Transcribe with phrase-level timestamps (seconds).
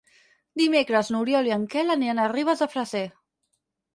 [0.59, 3.05] Dimecres n'Oriol i en Quel aniran a Ribes de Freser.